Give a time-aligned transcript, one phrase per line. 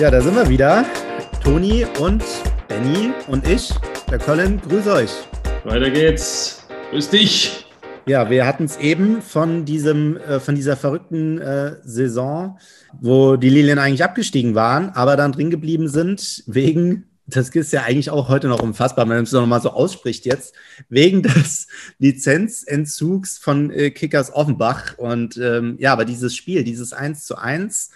[0.00, 0.84] Ja, da sind wir wieder.
[1.40, 2.24] Toni und
[2.66, 3.72] Benny und ich,
[4.10, 5.10] der Colin, grüße euch.
[5.62, 6.66] Weiter geht's.
[6.90, 7.66] Grüß dich.
[8.04, 12.58] Ja, wir hatten es eben von diesem, äh, von dieser verrückten äh, Saison,
[13.00, 17.84] wo die Lilien eigentlich abgestiegen waren, aber dann drin geblieben sind wegen, das ist ja
[17.84, 20.56] eigentlich auch heute noch unfassbar, wenn man es nochmal so ausspricht jetzt,
[20.88, 21.68] wegen des
[22.00, 24.98] Lizenzentzugs von äh, Kickers Offenbach.
[24.98, 27.90] Und ähm, ja, aber dieses Spiel, dieses 1 zu 1,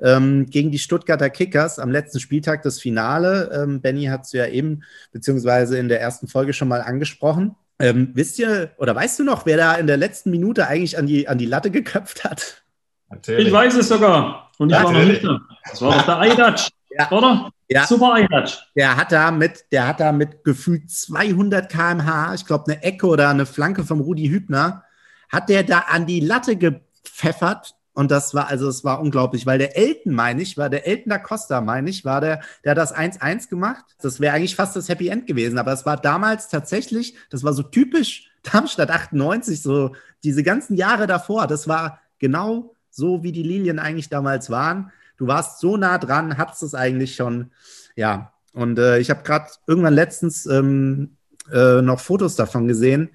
[0.00, 3.50] ähm, gegen die Stuttgarter Kickers am letzten Spieltag das Finale.
[3.52, 7.56] Ähm, Benny hat es ja eben, beziehungsweise in der ersten Folge schon mal angesprochen.
[7.80, 11.06] Ähm, wisst ihr oder weißt du noch, wer da in der letzten Minute eigentlich an
[11.06, 12.62] die, an die Latte geköpft hat?
[13.08, 13.46] Natürlich.
[13.48, 14.50] Ich weiß es sogar.
[14.58, 15.40] Und ich ja, war noch nicht da.
[15.70, 17.10] Das war doch der Eidatsch, ja.
[17.10, 17.50] oder?
[17.68, 17.86] Ja.
[17.86, 18.58] Super Eidatsch.
[18.74, 23.06] Der hat da mit, der hat da mit gefühlt 200 km/h, ich glaube eine Ecke
[23.06, 24.84] oder eine Flanke vom Rudi Hübner,
[25.28, 29.58] hat der da an die Latte gepfeffert und das war, also es war unglaublich, weil
[29.58, 32.78] der Elton, meine ich, war der Elton da Costa, meine ich, war der, der hat
[32.78, 33.84] das 1-1 gemacht.
[34.00, 37.52] Das wäre eigentlich fast das Happy End gewesen, aber es war damals tatsächlich, das war
[37.54, 43.42] so typisch Darmstadt 98, so diese ganzen Jahre davor, das war genau so, wie die
[43.42, 44.92] Lilien eigentlich damals waren.
[45.16, 47.50] Du warst so nah dran, hattest es eigentlich schon,
[47.96, 48.32] ja.
[48.52, 51.16] Und äh, ich habe gerade irgendwann letztens ähm,
[51.52, 53.10] äh, noch Fotos davon gesehen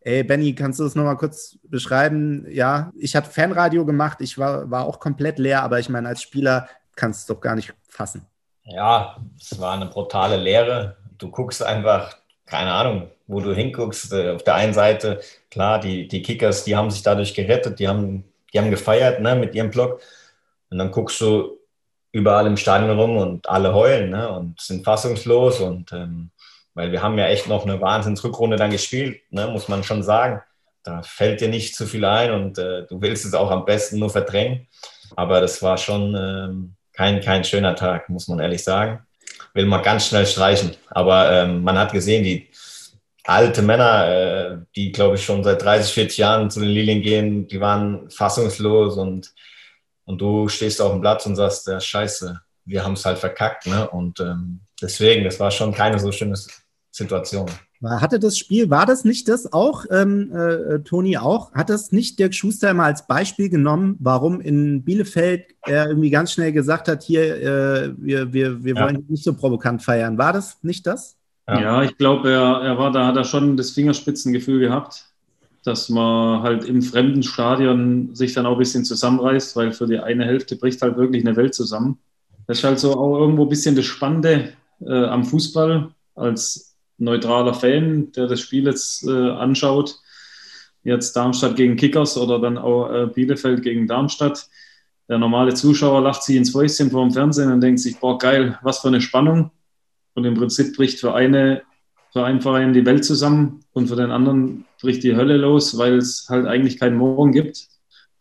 [0.00, 2.46] Ey, Benny, kannst du das nochmal kurz beschreiben?
[2.48, 6.22] Ja, ich hatte Fanradio gemacht, ich war, war auch komplett leer, aber ich meine, als
[6.22, 8.26] Spieler kannst du es doch gar nicht fassen.
[8.62, 10.96] Ja, es war eine brutale Lehre.
[11.16, 14.12] Du guckst einfach, keine Ahnung, wo du hinguckst.
[14.12, 17.88] Äh, auf der einen Seite, klar, die, die Kickers, die haben sich dadurch gerettet, die
[17.88, 20.00] haben, die haben gefeiert ne, mit ihrem Block.
[20.70, 21.58] Und dann guckst du
[22.12, 26.30] überall im Stadion rum und alle heulen ne, und sind fassungslos und ähm,
[26.78, 30.42] weil wir haben ja echt noch eine Wahnsinnsrückrunde dann gespielt, ne, muss man schon sagen.
[30.84, 33.98] Da fällt dir nicht zu viel ein und äh, du willst es auch am besten
[33.98, 34.68] nur verdrängen.
[35.16, 39.04] Aber das war schon ähm, kein, kein schöner Tag, muss man ehrlich sagen.
[39.54, 40.76] Will man ganz schnell streichen.
[40.90, 42.48] Aber ähm, man hat gesehen, die
[43.24, 47.48] alte Männer, äh, die glaube ich schon seit 30, 40 Jahren zu den Lilien gehen,
[47.48, 49.32] die waren fassungslos und,
[50.04, 53.66] und du stehst auf dem Platz und sagst, ja, scheiße, wir haben es halt verkackt.
[53.66, 53.90] Ne?
[53.90, 56.36] Und ähm, deswegen, das war schon keine so schöne
[56.90, 57.46] Situation.
[57.84, 62.18] Hatte das Spiel, war das nicht das auch, ähm, äh, Toni auch, hat das nicht
[62.18, 67.04] Dirk Schuster mal als Beispiel genommen, warum in Bielefeld er irgendwie ganz schnell gesagt hat,
[67.04, 68.84] hier, äh, wir, wir, wir ja.
[68.84, 70.18] wollen nicht so provokant feiern.
[70.18, 71.16] War das nicht das?
[71.46, 75.04] Ja, ja ich glaube, er, er war da, hat er schon das Fingerspitzengefühl gehabt,
[75.64, 80.00] dass man halt im fremden Stadion sich dann auch ein bisschen zusammenreißt, weil für die
[80.00, 81.98] eine Hälfte bricht halt wirklich eine Welt zusammen.
[82.48, 87.54] Das ist halt so auch irgendwo ein bisschen das Spannende äh, am Fußball als neutraler
[87.54, 89.96] Fan, der das Spiel jetzt äh, anschaut,
[90.82, 94.48] jetzt Darmstadt gegen Kickers oder dann auch äh, Bielefeld gegen Darmstadt.
[95.08, 98.58] Der normale Zuschauer lacht sich ins Fäustchen vor dem Fernsehen und denkt sich, boah, geil,
[98.62, 99.50] was für eine Spannung.
[100.14, 101.62] Und im Prinzip bricht für, eine,
[102.12, 105.96] für einen Verein die Welt zusammen und für den anderen bricht die Hölle los, weil
[105.96, 107.68] es halt eigentlich keinen Morgen gibt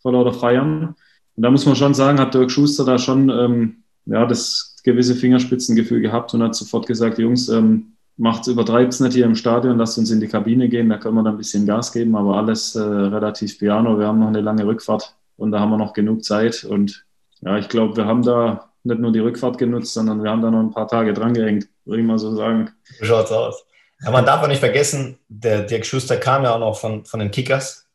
[0.01, 0.95] vor lauter Feiern.
[1.35, 5.15] Und da muss man schon sagen, hat Dirk Schuster da schon ähm, ja, das gewisse
[5.15, 9.97] Fingerspitzengefühl gehabt und hat sofort gesagt, Jungs, ähm, macht's, übertreibt's nicht hier im Stadion, lasst
[9.97, 12.75] uns in die Kabine gehen, da können wir dann ein bisschen Gas geben, aber alles
[12.75, 13.97] äh, relativ piano.
[13.97, 16.63] Wir haben noch eine lange Rückfahrt und da haben wir noch genug Zeit.
[16.63, 17.05] Und
[17.41, 20.49] ja, ich glaube, wir haben da nicht nur die Rückfahrt genutzt, sondern wir haben da
[20.49, 22.71] noch ein paar Tage dran gehängt, würde ich mal so sagen.
[22.99, 23.65] So schaut's aus.
[24.01, 27.19] Ja, man darf auch nicht vergessen, der Dirk Schuster kam ja auch noch von, von
[27.19, 27.87] den Kickers.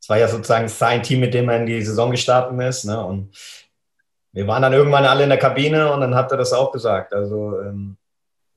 [0.00, 2.84] Es war ja sozusagen sein Team, mit dem er in die Saison gestartet ist.
[2.84, 3.04] Ne?
[3.04, 3.30] Und
[4.32, 7.12] wir waren dann irgendwann alle in der Kabine und dann hat er das auch gesagt.
[7.12, 7.97] Also ähm,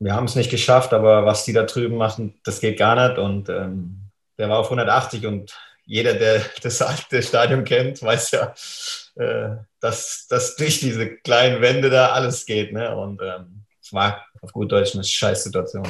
[0.01, 3.19] wir haben es nicht geschafft, aber was die da drüben machen, das geht gar nicht.
[3.19, 8.53] Und ähm, der war auf 180 und jeder, der das alte Stadion kennt, weiß ja,
[9.15, 12.73] äh, dass, dass durch diese kleinen Wände da alles geht.
[12.73, 12.95] Ne?
[12.95, 15.87] Und ähm, es war auf gut Deutsch eine Scheißsituation.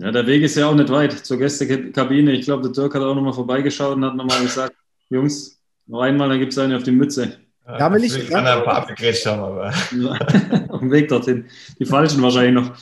[0.00, 2.32] Ja, der Weg ist ja auch nicht weit zur Gästekabine.
[2.32, 4.74] Ich glaube, der Dirk hat auch nochmal vorbeigeschaut und hat nochmal gesagt,
[5.08, 7.36] Jungs, noch einmal, dann gibt es eine auf die Mütze.
[7.64, 8.28] Da will ich.
[8.28, 9.72] Kann ein paar abgegrätscht haben, aber.
[10.82, 11.46] dem Weg dorthin.
[11.78, 12.76] Die falschen wahrscheinlich noch.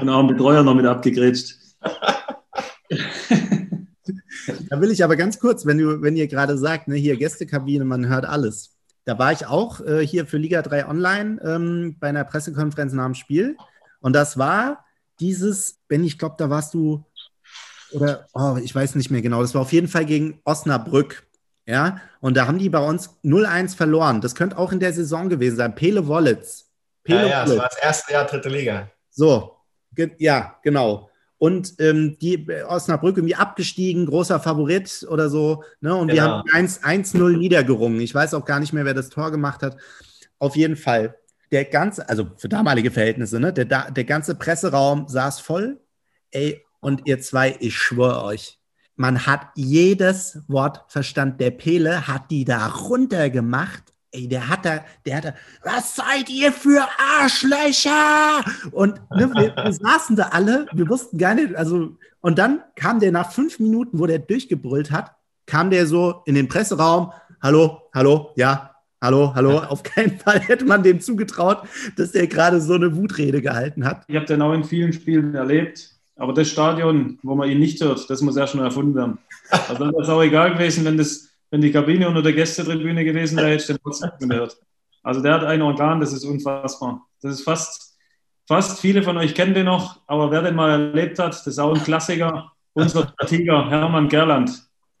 [0.00, 1.56] Und auch ein Betreuer noch mit abgegrätscht.
[4.70, 7.84] Da will ich aber ganz kurz, wenn, du, wenn ihr gerade sagt, ne, hier Gästekabine,
[7.84, 8.76] man hört alles.
[9.04, 13.06] Da war ich auch äh, hier für Liga 3 Online ähm, bei einer Pressekonferenz nach
[13.06, 13.56] dem Spiel.
[14.00, 14.84] Und das war
[15.20, 17.04] dieses, Ben, ich glaube, da warst du,
[17.92, 21.26] oder, oh, ich weiß nicht mehr genau, das war auf jeden Fall gegen Osnabrück.
[21.66, 24.22] Ja, und da haben die bei uns 0-1 verloren.
[24.22, 25.74] Das könnte auch in der Saison gewesen sein.
[25.74, 26.67] Pele Wallets.
[27.08, 28.90] Pele ja, ja, das war das erste Jahr dritte Liga.
[29.10, 29.56] So,
[29.94, 31.08] ge ja, genau.
[31.38, 35.62] Und ähm, die Osnabrück irgendwie abgestiegen, großer Favorit oder so.
[35.80, 35.94] Ne?
[35.94, 36.44] Und genau.
[36.44, 38.00] wir haben 1-0 niedergerungen.
[38.00, 39.76] Ich weiß auch gar nicht mehr, wer das Tor gemacht hat.
[40.38, 41.16] Auf jeden Fall.
[41.50, 45.80] der ganze, also für damalige Verhältnisse, ne, der, der ganze Presseraum saß voll.
[46.30, 48.58] Ey, und ihr zwei, ich schwöre euch,
[48.96, 51.38] man hat jedes Wort verstanden.
[51.38, 53.94] Der Pele hat die da runtergemacht.
[54.10, 58.42] Ey, der hat da, der hat da, was seid ihr für Arschlöcher?
[58.72, 63.00] Und ne, wir, wir saßen da alle, wir wussten gar nicht, also, und dann kam
[63.00, 65.14] der nach fünf Minuten, wo der durchgebrüllt hat,
[65.44, 67.12] kam der so in den Presseraum,
[67.42, 71.62] hallo, hallo, ja, Hallo, hallo, auf keinen Fall hätte man dem zugetraut,
[71.96, 74.04] dass der gerade so eine Wutrede gehalten hat.
[74.08, 77.80] Ich habe den auch in vielen Spielen erlebt, aber das Stadion, wo man ihn nicht
[77.80, 79.18] hört, das muss erst schon erfunden werden.
[79.50, 83.36] Also wäre es auch egal gewesen, wenn, das, wenn die Kabine unter der Gästetribüne gewesen
[83.36, 84.56] wäre, hätte ich den trotzdem gehört.
[85.02, 87.06] Also der hat ein Organ, das ist unfassbar.
[87.22, 87.96] Das ist fast,
[88.46, 91.58] fast viele von euch kennen den noch, aber wer den mal erlebt hat, das ist
[91.58, 92.52] auch ein Klassiker.
[92.74, 94.50] Unser Tiger, Hermann Gerland,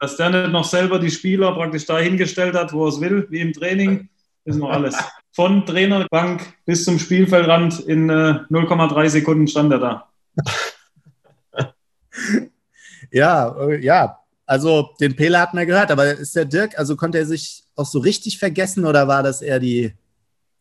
[0.00, 3.26] dass der nicht noch selber die Spieler praktisch da hingestellt hat, wo er es will,
[3.30, 4.08] wie im Training,
[4.44, 4.96] ist noch alles.
[5.32, 10.08] Von Trainerbank bis zum Spielfeldrand in äh, 0,3 Sekunden stand er da.
[13.12, 14.18] ja, äh, ja.
[14.48, 17.84] Also den Pele hat man gehört, aber ist der Dirk, also konnte er sich auch
[17.84, 19.92] so richtig vergessen oder war das eher die,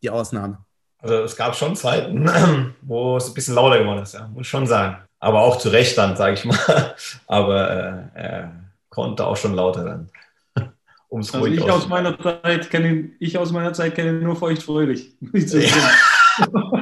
[0.04, 0.58] die Ausnahme?
[1.00, 2.30] Also es gab schon Zeiten,
[2.82, 4.98] wo es ein bisschen lauter geworden ist, ja, muss schon sagen.
[5.20, 6.96] Aber auch zu Recht dann, sage ich mal.
[7.28, 8.48] Aber äh, äh
[8.90, 10.10] konnte auch schon lauter dann.
[11.08, 15.14] Um's also ich aus, meiner Zeit kenne, ich aus meiner Zeit kenne nur feucht fröhlich.
[15.32, 16.77] Ja.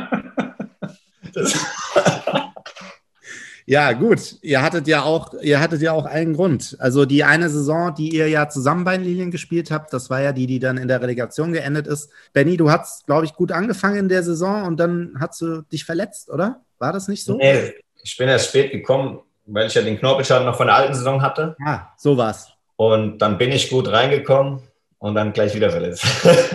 [3.65, 4.35] Ja, gut.
[4.41, 6.75] Ihr hattet ja auch, ihr hattet ja auch einen Grund.
[6.79, 10.21] Also die eine Saison, die ihr ja zusammen bei den Lilien gespielt habt, das war
[10.21, 12.09] ja die, die dann in der Relegation geendet ist.
[12.33, 15.83] Benny, du hast, glaube ich, gut angefangen in der Saison und dann hast du dich
[15.85, 16.61] verletzt, oder?
[16.77, 17.37] War das nicht so?
[17.37, 17.73] Nee,
[18.03, 21.21] ich bin erst spät gekommen weil ich ja den Knorpelschaden noch von der alten Saison
[21.21, 21.55] hatte.
[21.63, 22.51] Ah, so war's.
[22.75, 24.61] Und dann bin ich gut reingekommen
[24.97, 26.05] und dann gleich wieder verletzt.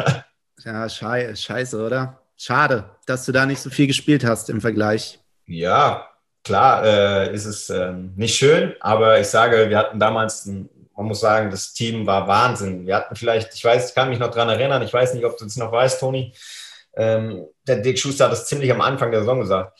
[0.64, 2.20] ja, schei scheiße, oder?
[2.36, 5.18] Schade, dass du da nicht so viel gespielt hast im Vergleich.
[5.46, 6.08] Ja,
[6.44, 11.06] klar äh, ist es äh, nicht schön, aber ich sage, wir hatten damals, ein, man
[11.06, 12.86] muss sagen, das Team war Wahnsinn.
[12.86, 15.36] Wir hatten vielleicht, ich weiß, ich kann mich noch daran erinnern, ich weiß nicht, ob
[15.36, 16.34] du es noch weißt, Toni,
[16.94, 19.78] ähm, der Dick Schuster hat das ziemlich am Anfang der Saison gesagt.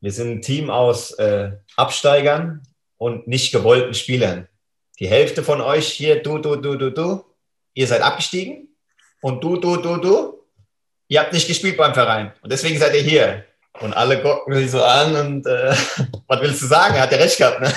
[0.00, 2.62] Wir sind ein Team aus äh, Absteigern
[2.96, 4.48] und nicht gewollten Spielern.
[4.98, 7.24] Die Hälfte von euch hier, du, du, du, du, du,
[7.74, 8.68] ihr seid abgestiegen
[9.20, 10.44] und du, du, du, du,
[11.08, 13.44] ihr habt nicht gespielt beim Verein und deswegen seid ihr hier.
[13.78, 15.74] Und alle gucken sich so an und äh,
[16.26, 16.96] was willst du sagen?
[16.96, 17.60] Er hat ja recht gehabt.
[17.60, 17.72] Ne?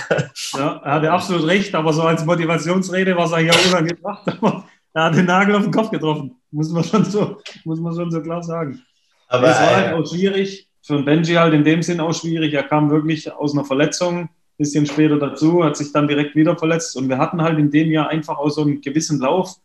[0.54, 4.28] Ja, er hatte absolut recht, aber so als Motivationsrede war es eigentlich auch unangebracht.
[4.28, 6.36] Aber er hat den Nagel auf den Kopf getroffen.
[6.52, 8.82] Muss man schon so, muss man schon so klar sagen.
[9.28, 12.54] Aber es war halt äh, auch schwierig, für Benji halt in dem Sinn auch schwierig.
[12.54, 16.96] Er kam wirklich aus einer Verletzung, bisschen später dazu, hat sich dann direkt wieder verletzt.
[16.98, 19.56] Und wir hatten halt in dem Jahr einfach auch so einen gewissen Lauf.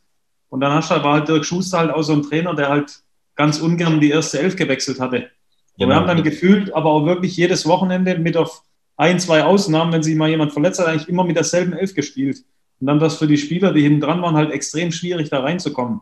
[0.48, 3.02] Und dann war halt Dirk Schuster halt auch so ein Trainer, der halt
[3.34, 5.30] ganz ungern die erste Elf gewechselt hatte.
[5.78, 5.90] Genau.
[5.90, 8.62] wir haben dann gefühlt, aber auch wirklich jedes Wochenende mit auf
[8.96, 12.44] ein, zwei Ausnahmen, wenn sich mal jemand verletzt hat, eigentlich immer mit derselben Elf gespielt.
[12.80, 16.00] Und dann das für die Spieler, die hinten dran waren, halt extrem schwierig, da reinzukommen.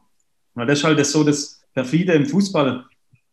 [0.54, 2.84] Und das ist halt das so das Perfide im Fußball.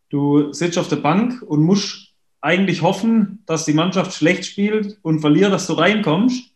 [0.10, 5.22] Du sitzt auf der Bank und musst eigentlich hoffen, dass die Mannschaft schlecht spielt und
[5.22, 6.51] verliert, dass du reinkommst.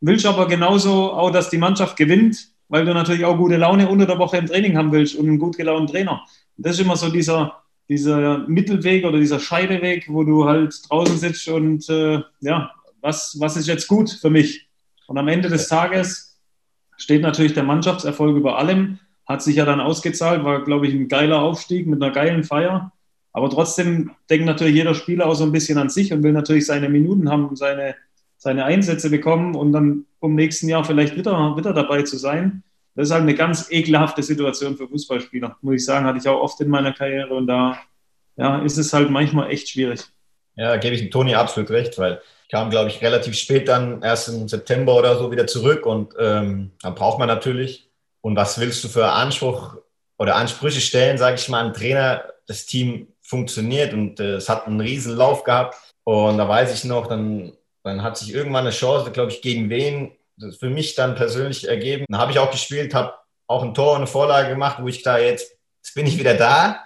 [0.00, 4.06] Willst aber genauso auch, dass die Mannschaft gewinnt, weil du natürlich auch gute Laune unter
[4.06, 6.24] der Woche im Training haben willst und einen gut gelaunten Trainer.
[6.56, 11.16] Und das ist immer so dieser, dieser Mittelweg oder dieser Scheideweg, wo du halt draußen
[11.16, 14.68] sitzt und äh, ja, was, was ist jetzt gut für mich?
[15.06, 16.38] Und am Ende des Tages
[16.96, 21.08] steht natürlich der Mannschaftserfolg über allem, hat sich ja dann ausgezahlt, war, glaube ich, ein
[21.08, 22.92] geiler Aufstieg mit einer geilen Feier.
[23.32, 26.66] Aber trotzdem denkt natürlich jeder Spieler auch so ein bisschen an sich und will natürlich
[26.66, 27.94] seine Minuten haben, seine,
[28.36, 32.62] seine Einsätze bekommen und dann im nächsten Jahr vielleicht wieder, wieder dabei zu sein.
[32.98, 36.40] Das ist halt eine ganz ekelhafte Situation für Fußballspieler, muss ich sagen, hatte ich auch
[36.40, 37.78] oft in meiner Karriere und da
[38.36, 40.00] ja, ist es halt manchmal echt schwierig.
[40.56, 44.02] Ja, da gebe ich Toni absolut recht, weil ich kam, glaube ich, relativ spät dann,
[44.02, 47.88] erst im September oder so wieder zurück und ähm, dann braucht man natürlich.
[48.20, 49.76] Und was willst du für Anspruch
[50.18, 54.66] oder Ansprüche stellen, sage ich mal, an Trainer, das Team funktioniert und äh, es hat
[54.66, 55.76] einen riesen Lauf gehabt.
[56.02, 57.52] Und da weiß ich noch, dann,
[57.84, 60.17] dann hat sich irgendwann eine Chance, glaube ich, gegen wen,
[60.58, 62.04] für mich dann persönlich ergeben.
[62.08, 63.14] Dann habe ich auch gespielt, habe
[63.46, 66.34] auch ein Tor und eine Vorlage gemacht, wo ich da jetzt, jetzt bin ich wieder
[66.34, 66.84] da.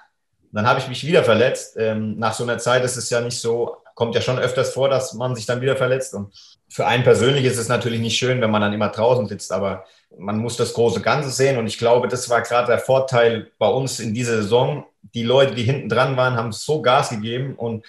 [0.53, 1.77] Dann habe ich mich wieder verletzt.
[1.79, 4.89] Ähm, nach so einer Zeit ist es ja nicht so, kommt ja schon öfters vor,
[4.89, 6.15] dass man sich dann wieder verletzt.
[6.15, 6.33] Und
[6.69, 9.85] für einen persönlich ist es natürlich nicht schön, wenn man dann immer draußen sitzt, aber
[10.19, 11.59] man muss das große Ganze sehen.
[11.59, 14.85] Und ich glaube, das war gerade der Vorteil bei uns in dieser Saison.
[15.15, 17.55] Die Leute, die hinten dran waren, haben so Gas gegeben.
[17.57, 17.85] Und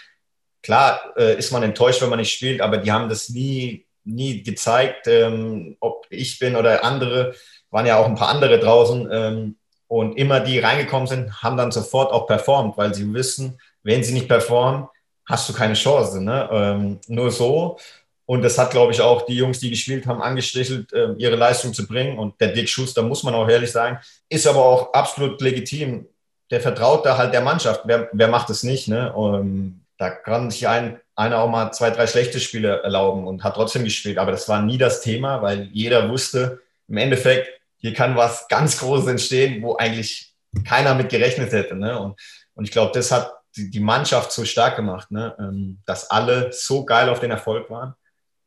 [0.62, 4.43] klar äh, ist man enttäuscht, wenn man nicht spielt, aber die haben das nie, nie
[4.43, 7.33] gezeigt, ähm, ob ich bin oder andere.
[7.72, 9.10] Waren ja auch ein paar andere draußen.
[9.12, 9.55] Ähm,
[9.88, 14.13] Und immer die reingekommen sind, haben dann sofort auch performt, weil sie wissen, wenn sie
[14.13, 14.88] nicht performen,
[15.25, 16.19] hast du keine Chance.
[16.19, 16.50] Ne?
[16.51, 17.77] Ähm, nur so.
[18.25, 21.74] Und das hat, glaube ich, auch die Jungs, die gespielt haben, angestrichelt, äh, ihre Leistung
[21.74, 22.17] zu bringen.
[22.17, 26.07] Und der Dick Schuster, muss man auch ehrlich sagen, ist aber auch absolut legitim.
[26.50, 27.81] Der vertraut da halt der Mannschaft.
[27.86, 28.88] Wer, wer macht es nicht?
[28.88, 29.13] Ne?
[29.13, 33.55] Und da kann sich ein, einer auch mal zwei, drei schlechte Spiele erlauben und hat
[33.55, 34.17] trotzdem gespielt.
[34.17, 38.79] Aber das war nie das Thema, weil jeder wusste, im Endeffekt, hier kann was ganz
[38.79, 40.34] Großes entstehen, wo eigentlich
[40.67, 41.75] keiner mit gerechnet hätte.
[41.75, 42.00] Ne?
[42.00, 42.20] Und,
[42.55, 45.36] und ich glaube, das hat die, Mannschaft so stark gemacht, ne?
[45.39, 47.93] Ähm, dass alle so geil auf den Erfolg waren.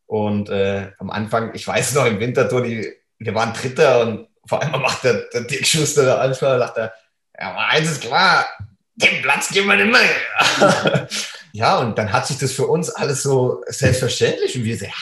[0.06, 4.62] Und äh, am Anfang, ich weiß noch, im Wintertour, die, wir waren Dritter und vor
[4.62, 6.92] allem macht der, der Dick Schuster, der Anspieler, sagt er,
[7.38, 8.46] ja, aber eins ist klar,
[8.94, 11.08] den Platz geben wir nicht mehr.
[11.56, 14.92] ja, und dann hat sich das für uns alles so selbstverständlich und wir sagen,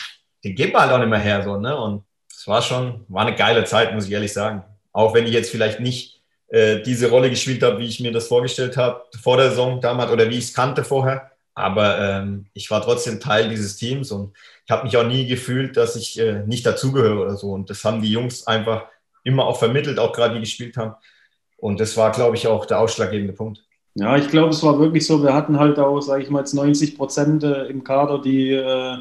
[0.45, 1.43] den geben wir halt auch nicht mehr her.
[1.43, 1.77] So, ne?
[1.77, 4.63] Und es war schon, war eine geile Zeit, muss ich ehrlich sagen.
[4.93, 8.29] Auch wenn ich jetzt vielleicht nicht äh, diese Rolle gespielt habe, wie ich mir das
[8.29, 11.33] vorgestellt habe vor der Saison damals oder wie ich es kannte vorher.
[11.55, 15.77] Aber ähm, ich war trotzdem Teil dieses Teams und ich habe mich auch nie gefühlt,
[15.77, 17.51] dass ich äh, nicht dazugehöre oder so.
[17.51, 18.87] Und das haben die Jungs einfach
[19.25, 20.95] immer auch vermittelt, auch gerade die gespielt haben.
[21.57, 23.64] Und das war, glaube ich, auch der ausschlaggebende Punkt.
[23.97, 25.23] Ja, ich glaube, es war wirklich so.
[25.23, 28.97] Wir hatten halt auch, sage ich mal, jetzt 90 Prozent äh, im Kader, die, äh,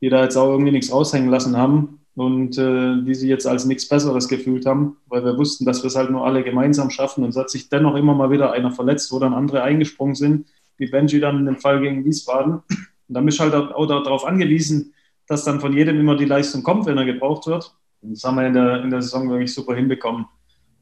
[0.00, 3.64] die da jetzt auch irgendwie nichts raushängen lassen haben und äh, die sich jetzt als
[3.66, 7.22] nichts Besseres gefühlt haben, weil wir wussten, dass wir es halt nur alle gemeinsam schaffen.
[7.22, 10.46] Und es hat sich dennoch immer mal wieder einer verletzt, wo dann andere eingesprungen sind,
[10.76, 12.54] wie Benji dann in dem Fall gegen Wiesbaden.
[12.54, 14.92] Und dann bist du halt auch darauf angewiesen,
[15.28, 17.76] dass dann von jedem immer die Leistung kommt, wenn er gebraucht wird.
[18.00, 20.26] Und das haben wir in der, in der Saison wirklich super hinbekommen.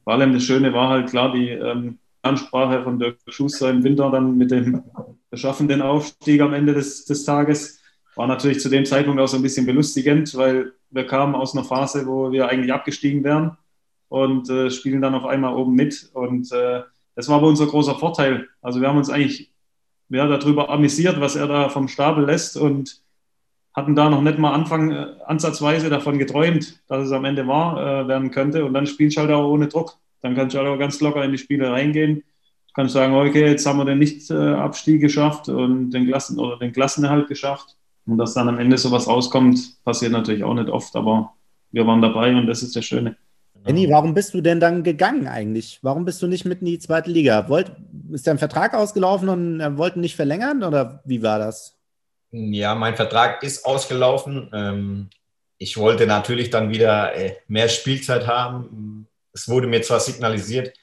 [0.03, 4.09] Vor allem das Schöne war halt klar die ähm, Ansprache von Dirk Schuster im Winter
[4.11, 4.83] dann mit dem
[5.29, 7.79] beschaffenden Aufstieg am Ende des, des Tages.
[8.15, 11.63] War natürlich zu dem Zeitpunkt auch so ein bisschen belustigend, weil wir kamen aus einer
[11.63, 13.57] Phase, wo wir eigentlich abgestiegen wären
[14.09, 16.09] und äh, spielen dann auf einmal oben mit.
[16.13, 16.81] Und äh,
[17.15, 18.47] das war aber unser großer Vorteil.
[18.61, 19.51] Also wir haben uns eigentlich
[20.09, 23.01] ja, darüber amüsiert, was er da vom Stapel lässt und
[23.73, 28.03] hatten da noch nicht mal Anfang äh, ansatzweise davon geträumt, dass es am Ende wahr
[28.03, 28.65] äh, werden könnte.
[28.65, 29.97] Und dann spielst du halt auch ohne Druck.
[30.21, 32.17] Dann kannst du halt auch ganz locker in die Spiele reingehen.
[32.67, 36.71] Du kannst sagen, okay, jetzt haben wir den Nicht-Abstieg geschafft und den Klassen oder den
[36.71, 37.75] Klassenerhalt geschafft.
[38.05, 41.33] Und dass dann am Ende sowas rauskommt, passiert natürlich auch nicht oft, aber
[41.71, 43.15] wir waren dabei und das ist das Schöne.
[43.63, 45.79] Benny, warum bist du denn dann gegangen eigentlich?
[45.83, 47.47] Warum bist du nicht mit in die zweite Liga?
[47.47, 47.71] Wollt,
[48.11, 51.77] ist dein Vertrag ausgelaufen und er wollte nicht verlängern oder wie war das?
[52.31, 54.49] Ja, mein Vertrag ist ausgelaufen.
[54.53, 55.09] Ähm,
[55.57, 59.07] ich wollte natürlich dann wieder äh, mehr Spielzeit haben.
[59.33, 60.73] Es wurde mir zwar signalisiert,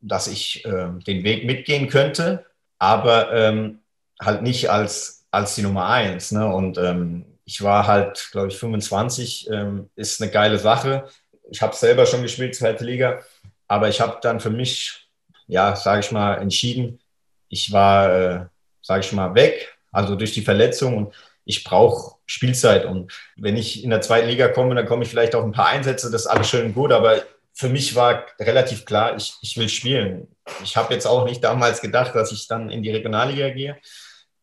[0.00, 2.46] dass ich ähm, den Weg mitgehen könnte,
[2.78, 3.80] aber ähm,
[4.20, 6.32] halt nicht als, als die Nummer eins.
[6.32, 6.46] Ne?
[6.46, 6.78] Und
[7.44, 9.48] ich war halt, glaube ich, 25,
[9.96, 11.08] ist eine geile Sache.
[11.50, 13.20] Ich habe selber schon gespielt, zweite Liga,
[13.68, 15.08] aber ich habe dann für mich,
[15.46, 17.00] ja, sage ich mal, entschieden,
[17.48, 18.46] ich war, äh,
[18.82, 22.84] sage ich mal, weg also durch die Verletzung und ich brauche Spielzeit.
[22.84, 25.68] Und wenn ich in der zweiten Liga komme, dann komme ich vielleicht auf ein paar
[25.68, 27.22] Einsätze, das ist alles schön und gut, aber
[27.58, 30.28] für mich war relativ klar, ich, ich will spielen.
[30.62, 33.76] Ich habe jetzt auch nicht damals gedacht, dass ich dann in die Regionalliga gehe.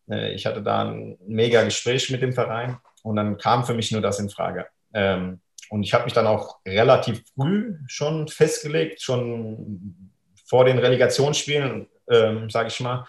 [0.10, 3.90] Äh, ich hatte da ein mega Gespräch mit dem Verein und dann kam für mich
[3.94, 4.68] nur das in Frage.
[4.94, 10.12] Ähm, und ich habe mich dann auch relativ früh schon festgelegt, schon
[10.46, 13.08] vor den Relegationsspielen, ähm, sage ich mal,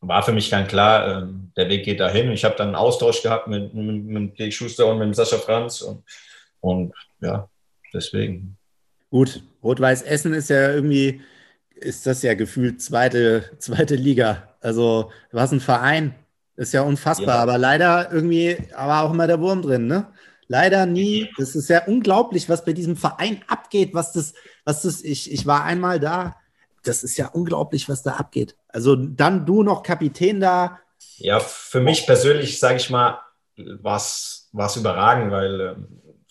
[0.00, 2.32] war für mich dann klar, ähm, der Weg geht dahin.
[2.32, 5.82] Ich habe dann einen Austausch gehabt mit, mit, mit Dirk Schuster und mit Sascha Franz
[5.82, 6.04] und,
[6.60, 7.50] und ja,
[7.92, 8.56] deswegen.
[9.12, 11.20] Gut, Rot-Weiß Essen ist ja irgendwie,
[11.74, 14.48] ist das ja gefühlt zweite, zweite Liga.
[14.62, 16.14] Also, hast einen Verein,
[16.56, 17.42] ist ja unfassbar, ja.
[17.42, 20.06] aber leider irgendwie, aber auch immer der Wurm drin, ne?
[20.48, 21.28] Leider nie.
[21.36, 24.32] Das ist ja unglaublich, was bei diesem Verein abgeht, was das,
[24.64, 26.34] was das, ich, ich war einmal da,
[26.82, 28.56] das ist ja unglaublich, was da abgeht.
[28.68, 30.78] Also dann du noch Kapitän da.
[31.18, 33.20] Ja, für mich persönlich, sage ich mal,
[33.56, 35.74] war es überragend, weil äh,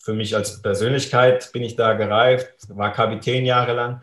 [0.04, 4.02] für mich als Persönlichkeit bin ich da gereift, war Kapitän jahrelang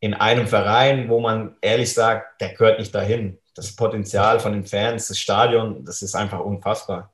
[0.00, 3.38] in einem Verein, wo man ehrlich sagt, der gehört nicht dahin.
[3.54, 7.12] Das Potenzial von den Fans, das Stadion, das ist einfach unfassbar.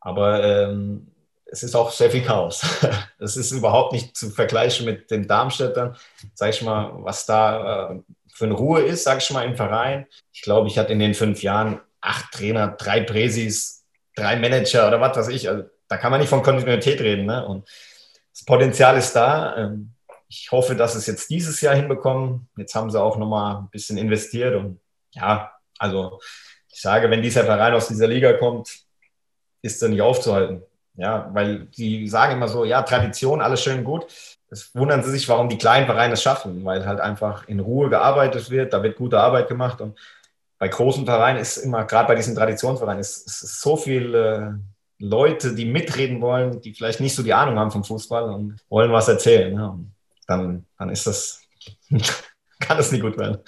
[0.00, 1.08] Aber ähm,
[1.44, 2.64] es ist auch sehr viel Chaos.
[3.18, 5.96] Es ist überhaupt nicht zu vergleichen mit den Darmstädtern.
[6.34, 8.00] Sag ich mal, was da äh,
[8.32, 10.06] für eine Ruhe ist, sag ich mal, im Verein.
[10.32, 15.00] Ich glaube, ich hatte in den fünf Jahren acht Trainer, drei Präsis, drei Manager oder
[15.00, 15.48] was weiß ich.
[15.48, 17.26] Also, da kann man nicht von Kontinuität reden.
[17.26, 17.46] Ne?
[17.46, 17.68] Und
[18.32, 19.56] das Potenzial ist da.
[19.56, 19.92] Ähm,
[20.28, 22.48] ich hoffe, dass es jetzt dieses Jahr hinbekommen.
[22.56, 24.54] Jetzt haben sie auch nochmal ein bisschen investiert.
[24.56, 24.80] Und
[25.12, 26.20] ja, also
[26.72, 28.80] ich sage, wenn dieser Verein aus dieser Liga kommt,
[29.62, 30.62] ist er nicht aufzuhalten.
[30.94, 34.06] Ja, weil die sagen immer so, ja, Tradition, alles schön gut.
[34.50, 37.90] es wundern sie sich, warum die kleinen Vereine es schaffen, weil halt einfach in Ruhe
[37.90, 39.98] gearbeitet wird, da wird gute Arbeit gemacht und
[40.58, 44.52] bei großen Vereinen ist immer, gerade bei diesen Traditionsvereinen, ist, ist so viel äh,
[44.98, 48.92] Leute, die mitreden wollen, die vielleicht nicht so die Ahnung haben vom Fußball und wollen
[48.92, 49.54] was erzählen.
[49.54, 49.78] Ja.
[50.26, 51.42] Dann, dann ist das,
[52.60, 53.38] kann das nicht gut werden.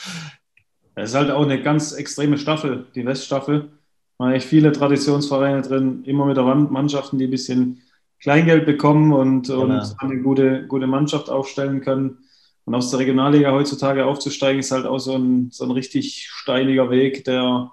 [0.95, 3.71] Es ist halt auch eine ganz extreme Staffel, die Weststaffel.
[4.19, 7.83] Man echt viele Traditionsvereine drin, immer mit der Mannschaften, die ein bisschen
[8.21, 9.63] Kleingeld bekommen und, genau.
[9.63, 12.19] und eine gute, gute Mannschaft aufstellen können.
[12.65, 16.91] Und aus der Regionalliga heutzutage aufzusteigen, ist halt auch so ein, so ein richtig steiniger
[16.91, 17.71] Weg, der,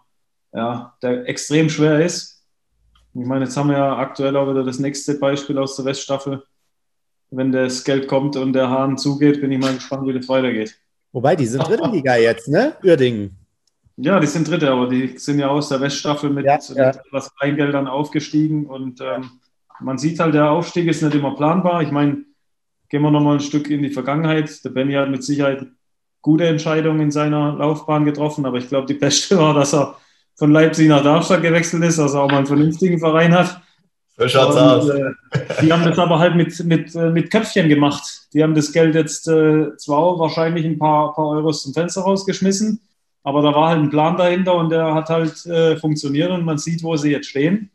[0.54, 2.35] ja, der extrem schwer ist.
[3.18, 6.44] Ich meine, jetzt haben wir ja aktuell auch wieder das nächste Beispiel aus der Weststaffel.
[7.32, 10.78] Wenn das Geld kommt und der Hahn zugeht, bin ich mal gespannt, wie das weitergeht.
[11.14, 12.76] Wobei, die sind dritte Liga jetzt, ne?
[12.84, 13.38] Uerdingen.
[13.96, 16.88] Ja, die sind dritte, aber die sind ja aus der Weststaffel mit, ja, ja.
[16.88, 19.32] mit etwas Kleingeldern aufgestiegen und ähm,
[19.80, 21.82] man sieht halt, der Aufstieg ist nicht immer planbar.
[21.82, 22.26] Ich meine,
[22.90, 24.64] gehen wir nochmal ein Stück in die Vergangenheit.
[24.66, 25.66] Der Benny hat mit Sicherheit
[26.22, 29.98] gute Entscheidungen in seiner Laufbahn getroffen, aber ich glaube, die beste war, dass er
[30.36, 33.62] von Leipzig nach Darmstadt gewechselt ist, er auch mal einen vernünftigen Verein hat.
[34.18, 34.92] So schaut's aus.
[35.62, 38.04] Die haben das aber halt mit, mit, äh, mit Köpfchen gemacht.
[38.34, 42.80] Die haben das Geld jetzt äh, zwar wahrscheinlich ein paar, paar Euros zum Fenster rausgeschmissen,
[43.24, 46.58] aber da war halt ein Plan dahinter und der hat halt äh, funktioniert und man
[46.58, 47.72] sieht, wo sie jetzt stehen.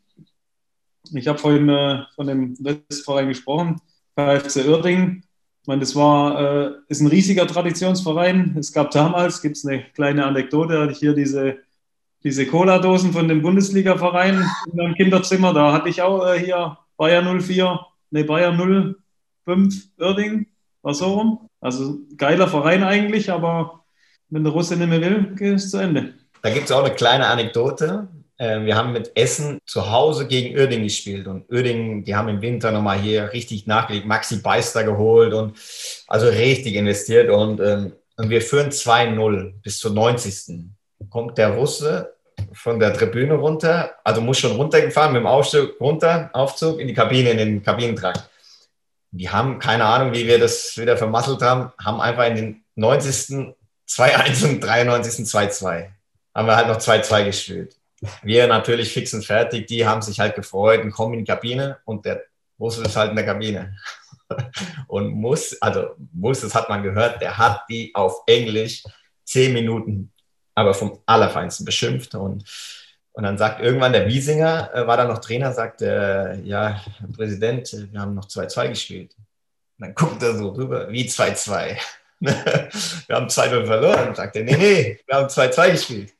[1.13, 3.81] Ich habe vorhin äh, von dem Westverein gesprochen.
[4.15, 5.23] KFC Uerdingen.
[5.61, 8.55] Ich meine, das war, äh, ist ein riesiger Traditionsverein.
[8.57, 11.59] Es gab damals, gibt es eine kleine Anekdote, hatte ich hier diese,
[12.23, 15.53] diese Cola-Dosen von dem Bundesliga-Verein in meinem Kinderzimmer.
[15.53, 17.79] Da hatte ich auch äh, hier Bayern 04,
[18.11, 18.95] ne, Bayern
[19.45, 20.47] 05 Uerdingen,
[20.81, 21.49] war so rum.
[21.59, 23.83] Also geiler Verein eigentlich, aber
[24.29, 26.13] wenn der Russe nicht mehr will, geht es zu Ende.
[26.41, 28.07] Da gibt es auch eine kleine Anekdote.
[28.39, 32.41] Ähm, wir haben mit Essen zu Hause gegen Uerdingen gespielt und Uerdingen, die haben im
[32.41, 35.57] Winter nochmal hier richtig nachgelegt, Maxi Beister geholt und
[36.07, 40.71] also richtig investiert und, ähm, und wir führen 2-0 bis zur 90.
[41.09, 42.13] Kommt der Russe
[42.53, 46.93] von der Tribüne runter, also muss schon runtergefahren mit dem Aufzug runter, Aufzug in die
[46.93, 48.29] Kabine, in den Kabinentrakt.
[49.11, 53.55] Die haben keine Ahnung, wie wir das wieder vermasselt haben, haben einfach in den 90.
[53.87, 55.25] 2-1 und 93.
[55.25, 55.89] 2-2.
[56.33, 57.75] Haben wir halt noch 2-2 gespielt.
[58.23, 61.77] Wir natürlich fix und fertig, die haben sich halt gefreut und kommen in die Kabine
[61.85, 62.23] und der
[62.59, 63.75] Russel ist halt in der Kabine.
[64.87, 68.83] und muss, also muss, das hat man gehört, der hat die auf Englisch
[69.25, 70.11] zehn Minuten,
[70.55, 72.43] aber vom Allerfeinsten beschimpft und
[73.13, 77.07] und dann sagt irgendwann der Wiesinger, äh, war da noch Trainer, sagt, äh, ja, Herr
[77.13, 79.15] Präsident, wir haben noch 2-2 gespielt.
[79.77, 81.77] Und dann guckt er so rüber, wie 2-2.
[82.19, 84.15] wir haben 2-0 verloren.
[84.15, 86.13] Sagt er, nee, nee, wir haben 2-2 gespielt.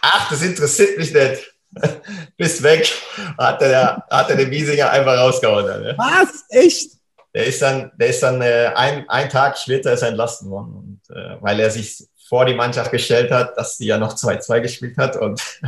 [0.00, 1.52] Ach, das interessiert mich nicht.
[2.36, 2.90] Bist weg.
[3.38, 5.66] Hat der, hat der den Wiesinger einfach rausgehauen.
[5.66, 5.94] Ne?
[5.98, 6.44] Was?
[6.48, 6.92] Echt?
[7.34, 10.74] Der ist dann, der ist dann äh, ein, ein Tag später ist er entlassen worden.
[10.74, 14.60] Und, äh, weil er sich vor die Mannschaft gestellt hat, dass die ja noch 2-2
[14.60, 15.16] gespielt hat.
[15.16, 15.60] Und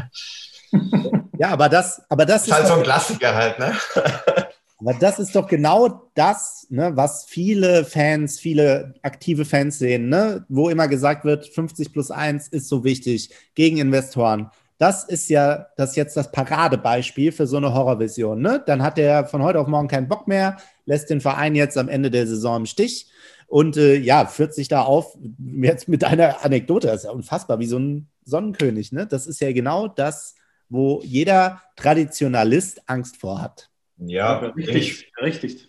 [1.39, 3.77] ja, aber das, aber das ist halt so ein Klassiker halt, ne?
[4.81, 10.45] Aber das ist doch genau das, ne, was viele Fans, viele aktive Fans sehen, ne,
[10.49, 14.51] wo immer gesagt wird, 50 plus 1 ist so wichtig gegen Investoren.
[14.77, 18.43] Das ist ja das jetzt das Paradebeispiel für so eine Horrorvision.
[18.43, 18.63] Ne?
[18.67, 21.89] Dann hat er von heute auf morgen keinen Bock mehr, lässt den Verein jetzt am
[21.89, 23.07] Ende der Saison im Stich
[23.55, 27.61] und äh, ja, führt sich da auf, jetzt mit einer Anekdote, das ist ja unfassbar,
[27.61, 28.91] wie so ein Sonnenkönig.
[28.91, 29.07] Ne?
[29.07, 30.35] Das ist ja genau das,
[30.69, 33.71] wo jeder Traditionalist Angst vor hat.
[33.99, 35.13] Ja, berechtigt.
[35.15, 35.69] berechtigt.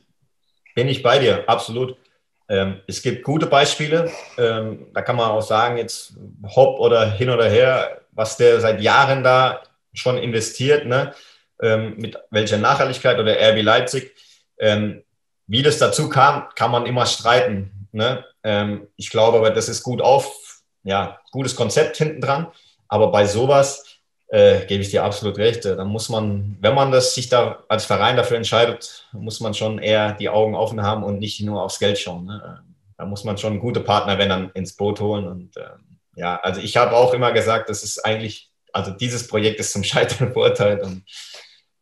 [0.73, 1.95] Bin ich bei dir, absolut.
[2.49, 4.09] Ähm, es gibt gute Beispiele.
[4.39, 6.15] Ähm, da kann man auch sagen, jetzt
[6.55, 9.61] Hopp oder hin oder her, was der seit Jahren da
[9.93, 11.13] schon investiert, ne?
[11.61, 14.15] Ähm, mit welcher Nachhaltigkeit oder RB Leipzig.
[14.57, 15.03] Ähm,
[15.47, 17.71] wie das dazu kam, kann man immer streiten.
[17.95, 18.25] Ne?
[18.43, 22.47] Ähm, ich glaube aber, das ist gut auf, ja, gutes Konzept hinten dran.
[22.89, 25.63] Aber bei sowas äh, gebe ich dir absolut recht.
[25.63, 29.79] Da muss man, wenn man das sich da als Verein dafür entscheidet, muss man schon
[29.79, 32.25] eher die Augen offen haben und nicht nur aufs Geld schauen.
[32.25, 32.63] Ne?
[32.97, 35.25] Da muss man schon gute Partner, wenn dann ins Boot holen.
[35.25, 35.69] Und äh,
[36.17, 39.83] ja, also ich habe auch immer gesagt, das ist eigentlich, also dieses Projekt ist zum
[39.85, 41.03] Scheitern verurteilt und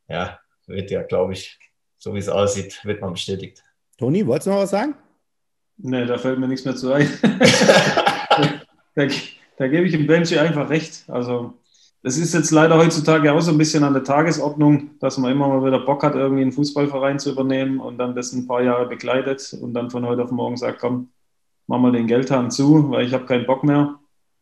[0.08, 1.58] ja, wird ja, glaube ich,
[1.98, 3.64] so wie es aussieht, wird man bestätigt.
[3.98, 4.96] Toni, wolltest du noch was sagen?
[5.78, 7.10] Nee, da fällt mir nichts mehr zu ein.
[8.96, 9.08] da,
[9.58, 11.04] da, gebe ich dem Benji einfach recht.
[11.08, 11.54] Also
[12.04, 15.48] das ist jetzt leider heutzutage auch so ein bisschen an der Tagesordnung, dass man immer
[15.48, 18.88] mal wieder Bock hat, irgendwie einen Fußballverein zu übernehmen und dann das ein paar Jahre
[18.88, 21.10] begleitet und dann von heute auf morgen sagt, komm,
[21.68, 24.00] mach mal den Geldhahn zu, weil ich habe keinen Bock mehr.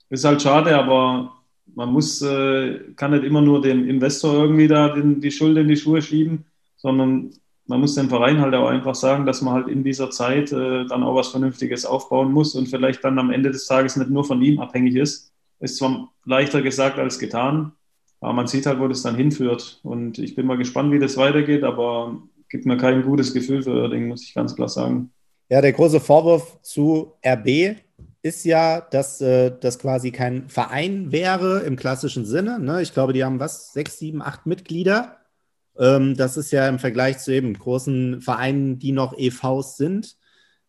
[0.10, 1.34] Ist halt schade, aber
[1.76, 5.68] man muss, äh, kann nicht immer nur dem Investor irgendwie da den, die Schuld in
[5.68, 6.46] die Schuhe schieben,
[6.78, 7.32] sondern
[7.68, 10.86] man muss dem Verein halt auch einfach sagen, dass man halt in dieser Zeit äh,
[10.86, 14.24] dann auch was Vernünftiges aufbauen muss und vielleicht dann am Ende des Tages nicht nur
[14.24, 15.32] von ihm abhängig ist.
[15.60, 17.74] Ist zwar leichter gesagt als getan,
[18.20, 19.80] aber man sieht halt, wo das dann hinführt.
[19.84, 23.74] Und ich bin mal gespannt, wie das weitergeht, aber gibt mir kein gutes Gefühl für
[23.74, 25.12] Oerding, muss ich ganz klar sagen.
[25.50, 27.78] Ja, der große Vorwurf zu RB
[28.24, 32.60] ist ja, dass äh, das quasi kein Verein wäre im klassischen Sinne.
[32.60, 32.82] Ne?
[32.82, 35.18] Ich glaube, die haben was, sechs, sieben, acht Mitglieder.
[35.78, 40.18] Ähm, das ist ja im Vergleich zu eben großen Vereinen, die noch EVs sind,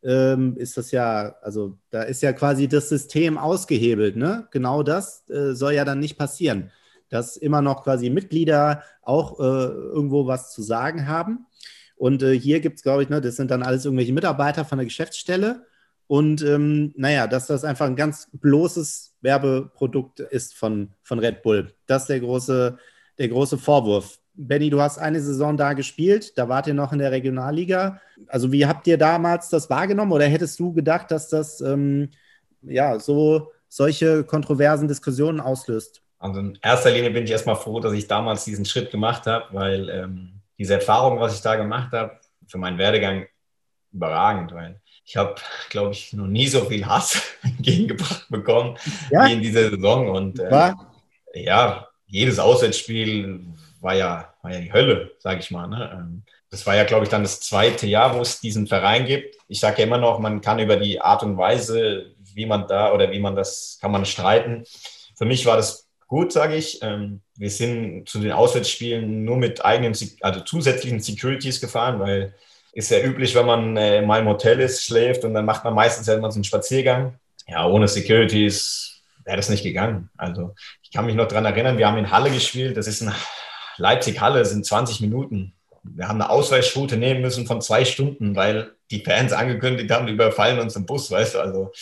[0.03, 4.17] ähm, ist das ja, also da ist ja quasi das System ausgehebelt.
[4.17, 4.49] Ne?
[4.51, 6.71] Genau das äh, soll ja dann nicht passieren,
[7.09, 11.47] dass immer noch quasi Mitglieder auch äh, irgendwo was zu sagen haben.
[11.97, 14.79] Und äh, hier gibt es, glaube ich, ne, das sind dann alles irgendwelche Mitarbeiter von
[14.79, 15.67] der Geschäftsstelle.
[16.09, 21.73] Und ähm, naja, dass das einfach ein ganz bloßes Werbeprodukt ist von, von Red Bull.
[21.87, 22.77] Das ist der große,
[23.19, 24.19] der große Vorwurf.
[24.35, 28.01] Benny, du hast eine Saison da gespielt, da wart ihr noch in der Regionalliga.
[28.29, 32.11] Also wie habt ihr damals das wahrgenommen oder hättest du gedacht, dass das ähm,
[32.62, 36.03] ja so solche kontroversen Diskussionen auslöst?
[36.18, 39.47] Also in erster Linie bin ich erstmal froh, dass ich damals diesen Schritt gemacht habe,
[39.53, 43.27] weil ähm, diese Erfahrung, was ich da gemacht habe, für meinen Werdegang
[43.92, 45.35] überragend, weil ich habe,
[45.68, 48.79] glaube ich, noch nie so viel Hass entgegengebracht bekommen
[49.11, 49.27] ja?
[49.27, 50.11] wie in dieser Saison.
[50.11, 50.73] Und äh,
[51.35, 53.40] ja, jedes Auswärtsspiel
[53.83, 55.66] war ja, war ja die Hölle, sage ich mal.
[55.66, 55.90] Ne?
[55.92, 59.37] Ähm, das war ja, glaube ich, dann das zweite Jahr, wo es diesen Verein gibt.
[59.49, 62.92] Ich sage ja immer noch, man kann über die Art und Weise, wie man da
[62.92, 64.64] oder wie man das, kann man streiten.
[65.16, 66.81] Für mich war das gut, sage ich.
[66.83, 72.35] Ähm, wir sind zu den Auswärtsspielen nur mit eigenen, also zusätzlichen Securities gefahren, weil
[72.75, 75.75] ist ja üblich, wenn man äh, mal im Hotel ist, schläft und dann macht man
[75.75, 77.18] meistens ja immer so einen Spaziergang.
[77.47, 80.11] Ja, ohne Securities wäre das nicht gegangen.
[80.16, 82.77] Also ich kann mich noch daran erinnern, wir haben in Halle gespielt.
[82.77, 83.12] Das ist ein
[83.77, 85.55] Leipzig-Halle sind 20 Minuten.
[85.83, 90.13] Wir haben eine Ausweichroute nehmen müssen von zwei Stunden, weil die Fans angekündigt haben, die
[90.13, 91.73] überfallen uns im Bus, weißt du, also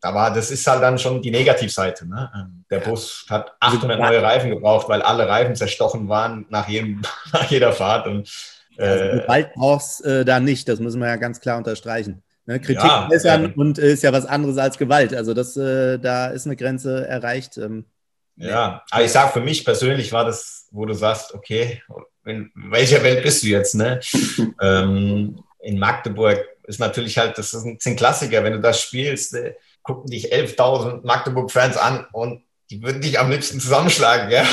[0.00, 2.06] da war, das ist halt dann schon die Negativseite.
[2.06, 2.30] Ne?
[2.34, 7.02] Ähm, der Bus hat 800 neue Reifen gebraucht, weil alle Reifen zerstochen waren nach, jedem,
[7.32, 8.06] nach jeder Fahrt.
[8.06, 8.28] Und,
[8.76, 12.22] äh, also Gewalt brauchst äh, da nicht, das müssen wir ja ganz klar unterstreichen.
[12.46, 12.60] Ne?
[12.60, 15.14] Kritik ja, äußern äh, und ist ja was anderes als Gewalt.
[15.14, 17.56] Also das, äh, da ist eine Grenze erreicht.
[17.56, 17.86] Ähm,
[18.36, 21.82] ja, aber ich sage, für mich persönlich war das, wo du sagst, okay,
[22.24, 23.74] in welcher Welt bist du jetzt?
[23.74, 24.00] Ne?
[24.60, 30.10] ähm, in Magdeburg ist natürlich halt, das sind Klassiker, wenn du das spielst, äh, gucken
[30.10, 34.44] dich 11.000 Magdeburg-Fans an und die würden dich am liebsten zusammenschlagen, ja?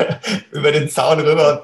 [0.50, 1.62] über den Zaun rüber.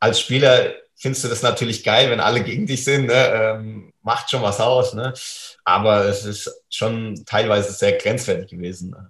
[0.00, 3.26] Als Spieler findest du das natürlich geil, wenn alle gegen dich sind, ne?
[3.32, 5.12] ähm, macht schon was aus, ne?
[5.64, 8.90] aber es ist schon teilweise sehr grenzwertig gewesen.
[8.90, 9.08] Ne?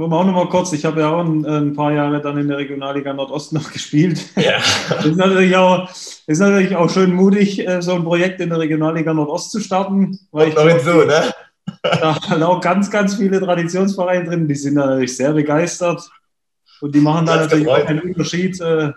[0.00, 2.38] Wollen wir auch noch mal kurz, ich habe ja auch ein, ein, paar Jahre dann
[2.38, 4.24] in der Regionalliga Nordost noch gespielt.
[4.34, 4.56] Ja.
[5.04, 5.90] ist, natürlich auch,
[6.26, 10.18] ist natürlich auch schön mutig, äh, so ein Projekt in der Regionalliga Nordost zu starten.
[10.32, 11.34] Weil ich glaube, so, ne?
[11.82, 16.10] da sind auch ganz, ganz viele Traditionsvereine drin, die sind natürlich sehr begeistert.
[16.80, 18.92] Und die machen da natürlich auch einen Unterschied, äh,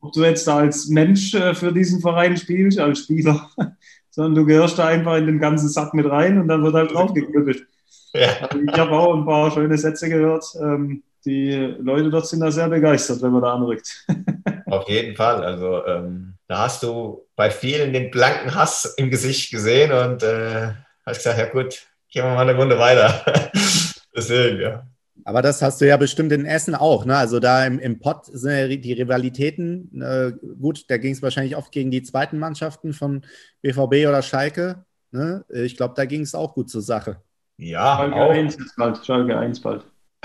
[0.00, 3.48] ob du jetzt da als Mensch äh, für diesen Verein spielst, als Spieler,
[4.10, 6.92] sondern du gehörst da einfach in den ganzen Sack mit rein und dann wird halt
[6.92, 7.64] draufgeknüppelt.
[8.12, 8.28] Ja.
[8.40, 10.44] Also ich habe auch ein paar schöne Sätze gehört.
[10.60, 14.06] Ähm, die Leute dort sind da sehr begeistert, wenn man da anrückt.
[14.66, 15.44] Auf jeden Fall.
[15.44, 20.72] Also ähm, da hast du bei vielen den blanken Hass im Gesicht gesehen und äh,
[21.04, 23.24] hast gesagt, ja gut, gehen wir mal eine Runde weiter.
[24.16, 24.86] Deswegen, ja.
[25.24, 27.04] Aber das hast du ja bestimmt in Essen auch.
[27.04, 27.16] Ne?
[27.16, 30.00] Also da im, im Pott sind ja die Rivalitäten.
[30.00, 33.22] Äh, gut, da ging es wahrscheinlich oft gegen die zweiten Mannschaften von
[33.62, 34.84] BVB oder Schalke.
[35.12, 35.44] Ne?
[35.50, 37.20] Ich glaube, da ging es auch gut zur Sache.
[37.60, 38.30] Ja, Schalke auch.
[38.30, 39.04] 1 ist bald.
[39.04, 39.84] Schalke 1 bald.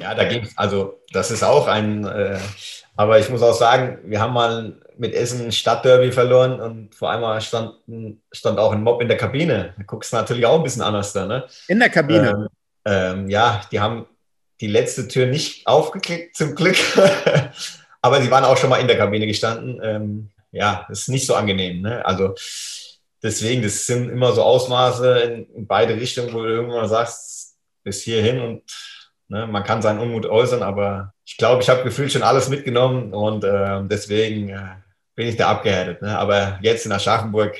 [0.00, 2.38] ja, da ging es, also das ist auch ein, äh,
[2.96, 7.40] aber ich muss auch sagen, wir haben mal mit Essen Stadtderby verloren und vor einmal
[7.40, 7.74] stand,
[8.32, 9.74] stand auch ein Mob in der Kabine.
[9.76, 11.44] Da guckst du natürlich auch ein bisschen anders da, ne?
[11.68, 12.48] In der Kabine?
[12.84, 14.06] Ähm, ähm, ja, die haben
[14.60, 16.76] die letzte Tür nicht aufgeklickt, zum Glück.
[18.02, 19.80] aber sie waren auch schon mal in der Kabine gestanden.
[19.82, 22.04] Ähm, ja, ist nicht so angenehm, ne?
[22.04, 22.34] Also
[23.22, 28.02] deswegen, das sind immer so Ausmaße in, in beide Richtungen, wo du irgendwann sagst, bis
[28.02, 28.62] hierhin und
[29.28, 33.14] ne, man kann seinen Unmut äußern, aber ich glaube, ich habe gefühlt schon alles mitgenommen
[33.14, 34.76] und äh, deswegen äh,
[35.14, 36.02] bin ich da abgehärtet.
[36.02, 36.18] Ne?
[36.18, 37.54] Aber jetzt in Aschaffenburg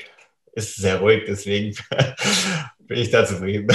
[0.53, 1.75] ist es sehr ruhig, deswegen
[2.79, 3.67] bin ich da zufrieden.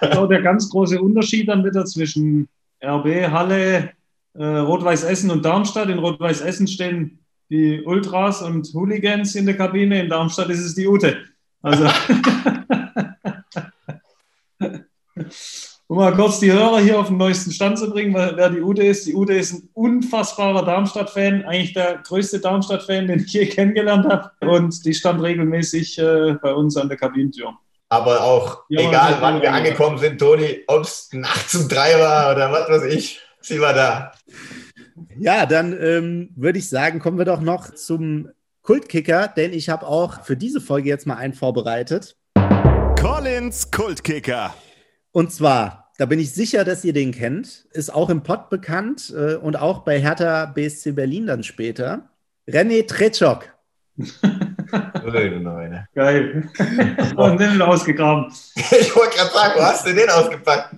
[0.00, 2.48] Genau der ganz große Unterschied dann wieder zwischen
[2.84, 3.92] RB, Halle,
[4.34, 5.88] äh, Rot-Weiß Essen und Darmstadt.
[5.88, 7.23] In Rot-Weiß Essen stehen
[7.54, 10.02] die Ultras und Hooligans in der Kabine.
[10.02, 11.18] In Darmstadt ist es die Ute.
[11.62, 11.84] Also,
[15.86, 18.82] um mal kurz die Hörer hier auf den neuesten Stand zu bringen, wer die Ute
[18.82, 19.06] ist.
[19.06, 24.32] Die Ute ist ein unfassbarer Darmstadt-Fan, eigentlich der größte Darmstadt-Fan, den ich je kennengelernt habe.
[24.40, 27.54] Und die stand regelmäßig äh, bei uns an der Kabinentür.
[27.88, 32.34] Aber auch ja, egal, wann wir angekommen sind, Toni, ob es nachts um drei war
[32.34, 34.10] oder was weiß ich, sie war da.
[35.18, 38.28] Ja, dann ähm, würde ich sagen, kommen wir doch noch zum
[38.62, 42.16] Kultkicker, denn ich habe auch für diese Folge jetzt mal einen vorbereitet.
[43.00, 44.54] Collins Kultkicker.
[45.12, 49.12] Und zwar, da bin ich sicher, dass ihr den kennt, ist auch im Pott bekannt
[49.16, 52.08] äh, und auch bei Hertha BSC Berlin dann später.
[52.48, 53.54] René Tretschok.
[55.94, 56.50] Geil.
[57.16, 58.32] Und den ausgegraben.
[58.56, 60.74] Ich wollte gerade sagen, wo hast du den ausgepackt?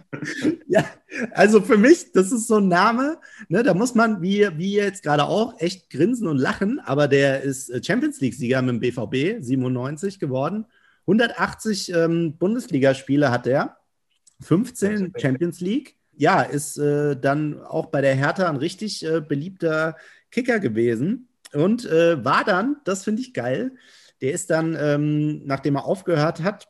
[0.66, 0.84] Ja,
[1.32, 5.02] also für mich, das ist so ein Name, ne, da muss man, wie, wie jetzt
[5.02, 10.18] gerade auch, echt grinsen und lachen, aber der ist Champions League-Sieger mit dem BVB, 97
[10.18, 10.66] geworden.
[11.02, 13.76] 180 ähm, Bundesligaspiele hat er,
[14.40, 15.96] 15 Champions League.
[16.16, 19.96] Ja, ist äh, dann auch bei der Hertha ein richtig äh, beliebter
[20.30, 23.72] Kicker gewesen und äh, war dann, das finde ich geil,
[24.22, 26.68] der ist dann, ähm, nachdem er aufgehört hat,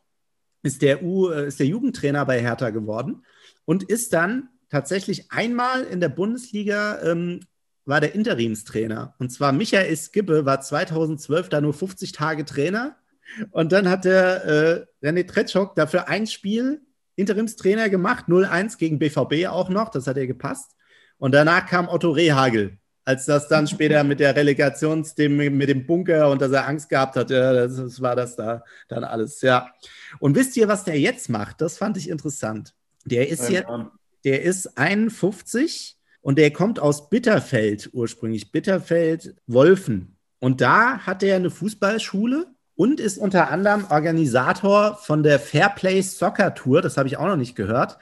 [0.63, 3.23] ist der, U, äh, ist der Jugendtrainer bei Hertha geworden
[3.67, 7.41] und ist dann tatsächlich einmal in der Bundesliga ähm,
[7.85, 9.15] war der Interimstrainer.
[9.19, 12.97] Und zwar Michael Skibbe war 2012 da nur 50 Tage Trainer.
[13.51, 16.81] Und dann hat der äh, René Tretschok dafür ein Spiel
[17.17, 20.73] Interimstrainer gemacht, 0-1 gegen BVB auch noch, das hat er gepasst.
[21.19, 25.87] Und danach kam Otto Rehagel als das dann später mit der Relegations, dem, mit dem
[25.87, 29.41] Bunker und dass er Angst gehabt hat, ja, das, das, war das da dann alles,
[29.41, 29.71] ja.
[30.19, 31.61] Und wisst ihr, was der jetzt macht?
[31.63, 32.75] Das fand ich interessant.
[33.07, 33.69] Der ist jetzt,
[34.25, 40.16] der ist 51 und der kommt aus Bitterfeld ursprünglich, Bitterfeld Wolfen.
[40.38, 46.55] Und da hat er eine Fußballschule und ist unter anderem Organisator von der Fairplay Soccer
[46.55, 46.83] Tour.
[46.83, 47.99] Das habe ich auch noch nicht gehört.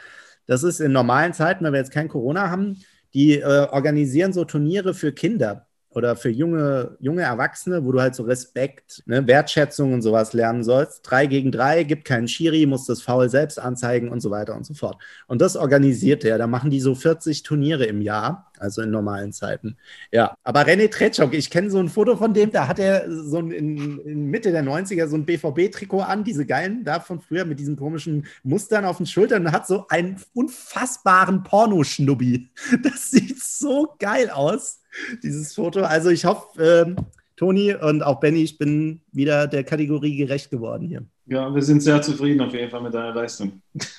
[0.47, 2.83] Das ist in normalen Zeiten, wenn wir jetzt kein Corona haben,
[3.15, 8.15] die äh, organisieren so Turniere für Kinder oder für junge, junge Erwachsene, wo du halt
[8.15, 11.03] so Respekt, ne, Wertschätzung und sowas lernen sollst.
[11.09, 14.67] Drei gegen drei, gibt keinen Schiri, muss das Foul selbst anzeigen und so weiter und
[14.67, 15.03] so fort.
[15.27, 16.39] Und das organisiert der.
[16.39, 19.77] Da machen die so 40 Turniere im Jahr, also in normalen Zeiten.
[20.11, 23.39] Ja, aber René Tretschok, ich kenne so ein Foto von dem, da hat er so
[23.39, 27.45] ein, in, in Mitte der 90er so ein BVB-Trikot an, diese geilen da von früher
[27.45, 32.51] mit diesen komischen Mustern auf den Schultern und hat so einen unfassbaren Pornoschnubbi.
[32.83, 34.81] Das sieht so geil aus
[35.23, 35.83] dieses Foto.
[35.83, 36.97] Also ich hoffe, ähm,
[37.37, 41.05] Toni und auch Benny, ich bin wieder der Kategorie gerecht geworden hier.
[41.27, 43.63] Ja, wir sind sehr zufrieden auf jeden Fall mit deiner Leistung.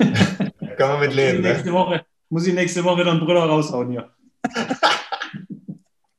[0.77, 1.41] Kann man mit leben.
[1.41, 1.53] Ne?
[1.53, 4.09] Nächste Woche, muss ich nächste Woche dann Brüller raushauen hier.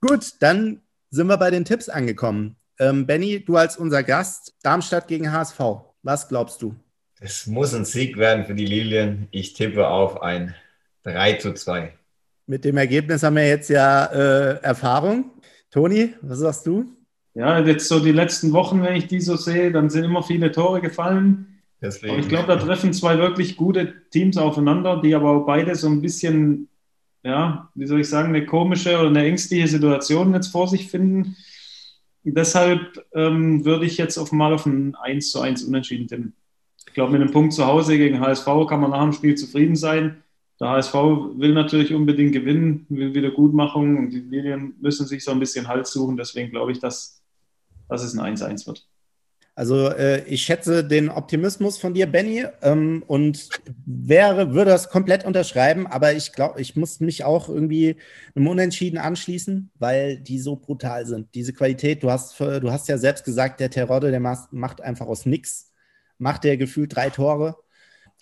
[0.00, 2.56] Gut, dann sind wir bei den Tipps angekommen.
[2.78, 5.58] Ähm, Benny, du als unser Gast, Darmstadt gegen HSV.
[6.02, 6.74] Was glaubst du?
[7.18, 9.28] Es muss ein Sieg werden für die Lilien.
[9.30, 10.54] Ich tippe auf ein
[11.04, 11.94] 3 zu 2.
[12.48, 15.32] Mit dem Ergebnis haben wir jetzt ja äh, Erfahrung.
[15.70, 16.84] Toni, was sagst du?
[17.34, 20.52] Ja, jetzt so die letzten Wochen, wenn ich die so sehe, dann sind immer viele
[20.52, 21.60] Tore gefallen.
[21.82, 22.12] Deswegen.
[22.12, 25.88] Aber ich glaube, da treffen zwei wirklich gute Teams aufeinander, die aber auch beide so
[25.88, 26.68] ein bisschen,
[27.24, 31.36] ja, wie soll ich sagen, eine komische oder eine ängstliche Situation jetzt vor sich finden.
[32.22, 36.36] deshalb ähm, würde ich jetzt auf mal auf ein 1 zu 1 Unentschieden tippen.
[36.86, 39.76] Ich glaube, mit einem Punkt zu Hause gegen HSV kann man nach dem Spiel zufrieden
[39.76, 40.22] sein
[40.60, 45.40] der HSV will natürlich unbedingt gewinnen, will Wiedergutmachung und die Lilien müssen sich so ein
[45.40, 46.16] bisschen Halt suchen.
[46.16, 47.22] Deswegen glaube ich, dass,
[47.88, 48.86] dass es ein 1-1 wird.
[49.54, 53.48] Also äh, ich schätze den Optimismus von dir, Benny, ähm, und
[53.86, 57.96] wäre, würde das komplett unterschreiben, aber ich glaube, ich muss mich auch irgendwie
[58.34, 61.34] einem Unentschieden anschließen, weil die so brutal sind.
[61.34, 65.24] Diese Qualität, du hast, du hast ja selbst gesagt, der Terodde, der macht einfach aus
[65.24, 65.72] nix,
[66.18, 67.56] macht der gefühlt drei Tore.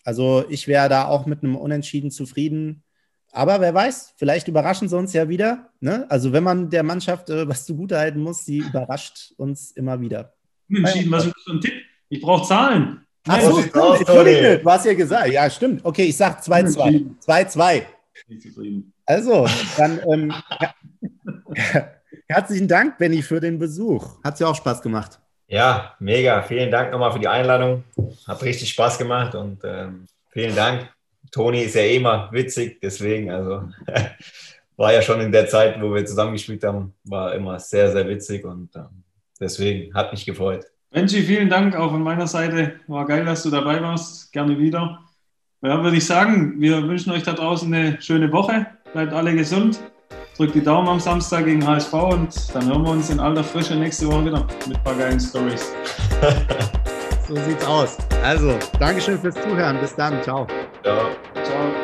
[0.05, 2.83] Also ich wäre da auch mit einem Unentschieden zufrieden.
[3.33, 5.71] Aber wer weiß, vielleicht überraschen sie uns ja wieder.
[5.81, 6.07] Ne?
[6.09, 10.35] Also wenn man der Mannschaft äh, was zugutehalten muss, sie überrascht uns immer wieder.
[10.69, 11.75] Unentschieden, was ist für ein Tipp?
[12.11, 13.01] Ich brauche Zahlen.
[13.27, 13.99] Ach so, stimmt.
[14.01, 15.33] Entschuldige, du hast ja gesagt.
[15.33, 15.85] Ja, stimmt.
[15.85, 17.07] Okay, ich sag 2-2.
[17.27, 17.83] 2-2.
[19.07, 20.35] Also, dann ähm,
[22.29, 24.23] herzlichen Dank, Benny, für den Besuch.
[24.23, 25.21] Hat ja auch Spaß gemacht.
[25.55, 26.43] Ja, mega.
[26.43, 27.85] Vielen Dank nochmal für die Einladung.
[28.27, 30.89] Hat richtig Spaß gemacht und ähm, vielen Dank.
[31.31, 33.69] Toni ist ja eh immer witzig, deswegen, also
[34.77, 38.45] war ja schon in der Zeit, wo wir zusammengespielt haben, war immer sehr, sehr witzig
[38.45, 39.05] und ähm,
[39.39, 40.65] deswegen hat mich gefreut.
[40.91, 42.81] Benji, vielen Dank auch von meiner Seite.
[42.89, 44.33] War geil, dass du dabei warst.
[44.33, 45.05] Gerne wieder.
[45.63, 48.67] Ja, würde ich sagen, wir wünschen euch da draußen eine schöne Woche.
[48.93, 49.79] Bleibt alle gesund.
[50.37, 53.77] Drückt die Daumen am Samstag gegen HSV und dann hören wir uns in alter Frische
[53.77, 55.73] nächste Woche wieder mit ein paar geilen Stories.
[57.29, 57.97] so sieht's aus.
[58.25, 59.79] Also, Dankeschön fürs Zuhören.
[59.81, 60.21] Bis dann.
[60.23, 60.47] Ciao.
[60.83, 61.84] Ciao.